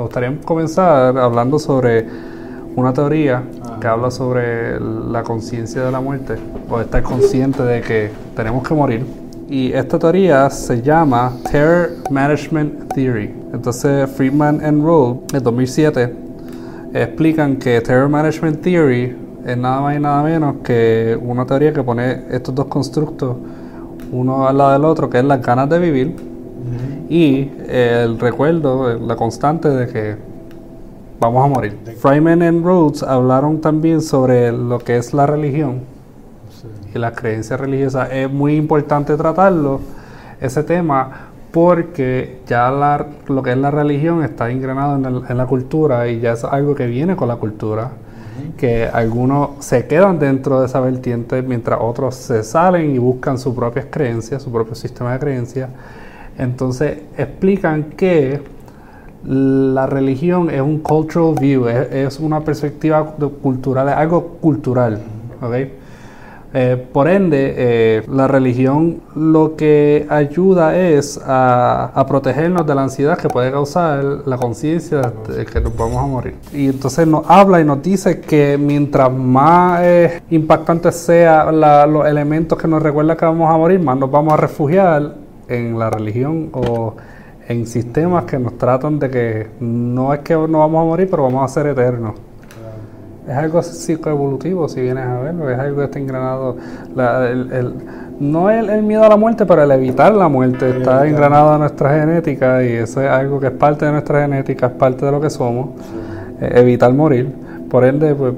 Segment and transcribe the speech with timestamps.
[0.00, 2.06] Me gustaría comenzar hablando sobre
[2.74, 3.42] una teoría
[3.78, 6.36] que habla sobre la conciencia de la muerte
[6.70, 9.04] o estar consciente de que tenemos que morir.
[9.50, 13.30] Y esta teoría se llama Terror Management Theory.
[13.52, 16.14] Entonces Friedman and Roll en 2007
[16.94, 19.14] explican que Terror Management Theory
[19.44, 23.36] es nada más y nada menos que una teoría que pone estos dos constructos
[24.12, 26.29] uno al lado del otro, que es las ganas de vivir
[27.10, 30.16] y el recuerdo, la constante de que
[31.18, 31.76] vamos a morir.
[31.98, 35.80] Fryman and Rhodes hablaron también sobre lo que es la religión
[36.94, 38.10] y las creencias religiosas.
[38.12, 39.80] Es muy importante tratarlo,
[40.40, 42.70] ese tema, porque ya
[43.26, 46.86] lo que es la religión está ingranado en, la cultura y ya es algo que
[46.86, 47.90] viene con la cultura
[48.56, 53.54] que algunos se quedan dentro de esa vertiente mientras otros se salen y buscan sus
[53.54, 55.70] propias creencias, su propio sistema de creencias.
[56.40, 58.40] Entonces explican que
[59.26, 65.02] la religión es un cultural view, es, una perspectiva cultural, es algo cultural.
[65.42, 65.74] ¿okay?
[66.54, 73.18] Eh, por ende, eh, la religión lo que ayuda es a, protegernos de la ansiedad
[73.18, 76.34] que puede causar la conciencia de que nos vamos a morir.
[76.54, 81.60] Y entonces nos habla y nos dice que mientras más eh, impactantes sean
[81.92, 85.78] los elementos que nos recuerdan que vamos a morir, más nos vamos a refugiar en
[85.78, 86.94] la religión o
[87.48, 91.24] en sistemas que nos tratan de que no es que no vamos a morir, pero
[91.24, 92.14] vamos a ser eternos
[93.30, 96.56] es algo psicoevolutivo, si vienes a verlo, es algo que está engranado.
[96.96, 97.74] el,
[98.18, 101.60] no el, el, miedo a la muerte, pero el evitar la muerte está engranado en
[101.60, 105.12] nuestra genética y eso es algo que es parte de nuestra genética, es parte de
[105.12, 105.68] lo que somos,
[106.40, 107.32] eh, evitar morir.
[107.70, 108.34] Por ende, pues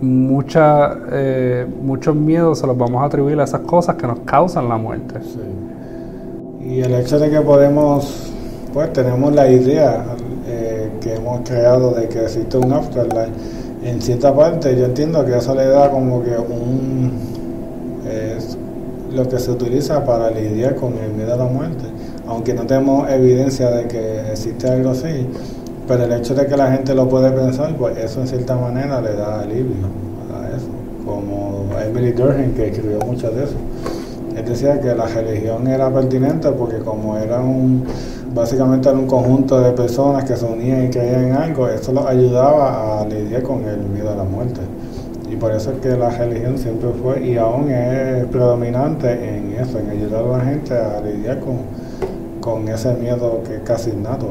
[0.00, 4.68] mucha, eh, muchos miedos se los vamos a atribuir a esas cosas que nos causan
[4.68, 5.18] la muerte.
[6.68, 8.32] Y el hecho de que podemos,
[8.74, 10.04] pues tenemos la idea
[10.48, 13.30] eh, que hemos creado de que existe un afterlife
[13.86, 17.12] en cierta parte yo entiendo que eso le da como que un
[18.04, 18.58] es
[19.12, 21.84] lo que se utiliza para lidiar con el miedo a la muerte.
[22.26, 25.28] Aunque no tenemos evidencia de que existe algo así
[25.86, 29.00] pero el hecho de que la gente lo puede pensar pues eso en cierta manera
[29.00, 29.86] le da alivio
[30.34, 30.66] a eso.
[31.04, 33.54] Como Emily Durkheim que escribió mucho de eso
[34.36, 37.84] él decía que la religión era pertinente porque como era un
[38.34, 42.04] básicamente era un conjunto de personas que se unían y creían en algo, eso los
[42.04, 44.60] ayudaba a lidiar con el miedo a la muerte.
[45.30, 49.78] Y por eso es que la religión siempre fue y aún es predominante en eso,
[49.78, 51.60] en ayudar a la gente a lidiar con,
[52.40, 54.26] con ese miedo que es casi innato.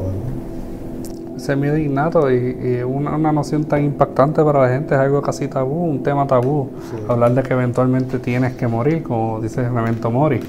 [1.36, 5.84] Ese miedo innato y, una, noción tan impactante para la gente es algo casi tabú,
[5.84, 6.70] un tema tabú.
[7.08, 10.40] Hablar de que eventualmente tienes que morir, como dice Memento Mori.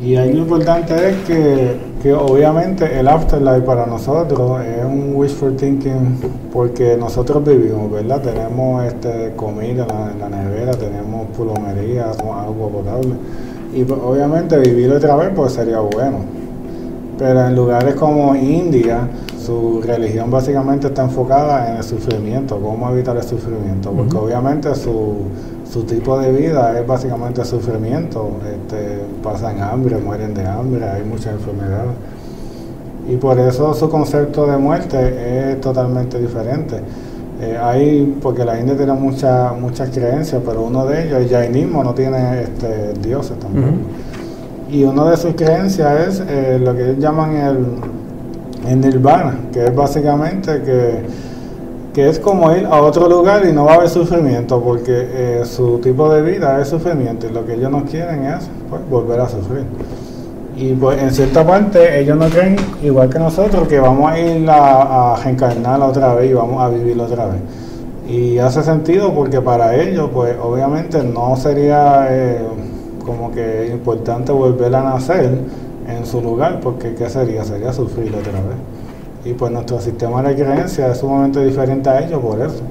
[0.00, 5.56] Y ahí lo importante es que, que, obviamente el afterlife para nosotros es un wishful
[5.56, 6.20] thinking
[6.52, 8.22] porque nosotros vivimos, ¿verdad?
[8.22, 13.14] Tenemos este, comida en la, nevera, tenemos plomería, agua potable.
[13.74, 16.18] Y pues, obviamente vivir otra vez pues sería bueno.
[17.18, 19.00] Pero en lugares como India,
[19.48, 25.16] su religión básicamente está enfocada en el sufrimiento, cómo evitar el sufrimiento, porque obviamente su
[25.70, 31.34] su tipo de vida es básicamente sufrimiento, este, pasan hambre, mueren de hambre, hay muchas
[31.34, 31.92] enfermedades.
[33.08, 36.80] Y por eso su concepto de muerte es totalmente diferente.
[37.40, 41.84] Eh, hay, porque la India tiene muchas muchas creencias, pero uno de ellos, el jainismo,
[41.84, 43.80] no tiene este, dioses también.
[44.70, 47.66] Y una de sus creencias es eh, lo que ellos llaman el,
[48.66, 51.02] el nirvana, que es básicamente que
[51.98, 55.42] que es como ir a otro lugar y no va a haber sufrimiento, porque eh,
[55.44, 59.18] su tipo de vida es sufrimiento y lo que ellos no quieren es pues, volver
[59.18, 59.64] a sufrir.
[60.56, 62.54] Y pues en cierta parte ellos no creen,
[62.84, 66.68] igual que nosotros, que vamos a ir a, a reencarnar otra vez y vamos a
[66.68, 67.40] vivir otra vez.
[68.08, 72.38] Y hace sentido porque para ellos, pues obviamente no sería eh,
[73.04, 75.36] como que importante volver a nacer
[75.88, 77.44] en su lugar, porque ¿qué sería?
[77.44, 78.56] Sería sufrir otra vez.
[79.24, 82.62] Y pues nuestro sistema de creencias es sumamente diferente a ellos por eso.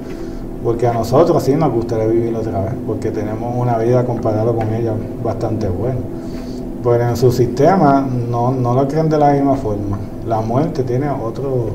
[0.64, 4.74] Porque a nosotros sí nos gustaría vivir otra vez, porque tenemos una vida comparada con
[4.74, 6.00] ellos bastante buena.
[6.84, 9.98] Pero en su sistema no, no lo creen de la misma forma.
[10.26, 11.70] La muerte tiene otro,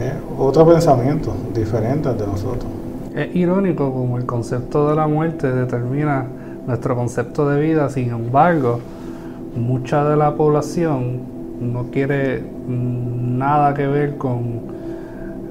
[0.00, 2.66] eh, otro pensamiento diferente al de nosotros.
[3.14, 6.26] Es irónico como el concepto de la muerte determina
[6.66, 8.80] nuestro concepto de vida, sin embargo,
[9.56, 11.20] mucha de la población
[11.60, 14.62] no quiere nada que ver con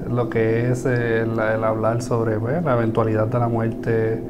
[0.09, 4.23] lo que es el, hablar sobre pues, la eventualidad de la muerte,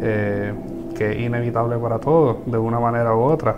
[0.00, 0.52] eh,
[0.96, 3.56] que es inevitable para todos, de una manera u otra.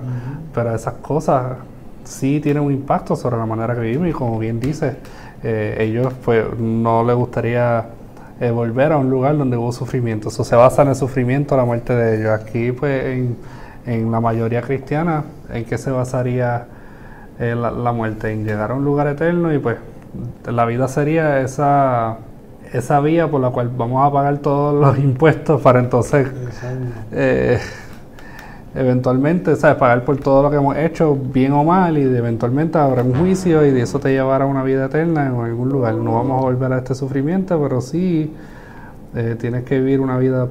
[0.53, 1.57] Pero esas cosas
[2.05, 4.97] sí tienen un impacto sobre la manera que vivimos y como bien dice,
[5.43, 7.87] eh, ellos pues no les gustaría
[8.41, 10.29] eh, volver a un lugar donde hubo sufrimiento.
[10.29, 12.31] Eso se basa en el sufrimiento, la muerte de ellos.
[12.31, 13.37] Aquí pues en,
[13.87, 16.67] en la mayoría cristiana, ¿en qué se basaría
[17.39, 18.33] eh, la, la muerte?
[18.33, 19.77] En llegar a un lugar eterno y pues
[20.47, 22.19] la vida sería esa
[22.73, 26.27] esa vía por la cual vamos a pagar todos los impuestos para entonces
[27.13, 27.59] eh,
[28.75, 29.77] eventualmente, ¿sabes?
[29.77, 33.65] Pagar por todo lo que hemos hecho, bien o mal, y eventualmente habrá un juicio
[33.65, 35.95] y de eso te llevará a una vida eterna en algún lugar.
[35.95, 38.33] No vamos a volver a este sufrimiento, pero sí
[39.15, 40.49] eh, tienes que vivir una vida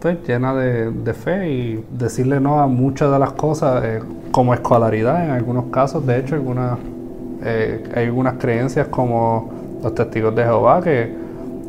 [0.00, 4.00] pues, llena de, de, fe y decirle no a muchas de las cosas, eh,
[4.32, 6.06] como escolaridad en algunos casos.
[6.06, 6.78] De hecho, algunas,
[7.44, 9.52] eh, hay algunas creencias como
[9.82, 11.12] los testigos de Jehová que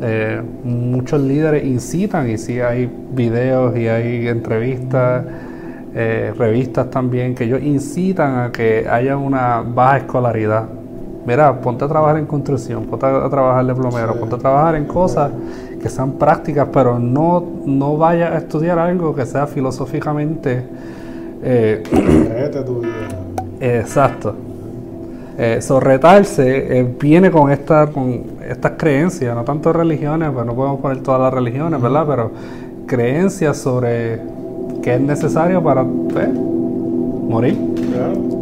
[0.02, 5.26] eh, muchos líderes incitan y sí hay videos y hay entrevistas,
[5.94, 10.81] revistas también que ellos incitan a que haya una baja escolaridad.
[11.26, 14.86] Mira, ponte a trabajar en construcción, ponte a trabajar de plomero, ponte a trabajar en
[14.86, 15.32] cosas
[15.82, 20.64] que sean prácticas, pero no, no vayas a estudiar algo que sea filosóficamente...
[21.44, 21.84] Eh,
[22.66, 23.10] tu vida.
[23.60, 24.36] Exacto.
[25.38, 30.80] Eh, sorretarse eh, viene con, esta, con estas creencias, no tanto religiones, pues no podemos
[30.82, 32.06] poner todas las religiones, ¿verdad?
[32.08, 32.32] Pero
[32.86, 34.20] creencias sobre
[34.84, 37.58] qué es necesario para pues, morir.
[37.92, 38.41] Claro.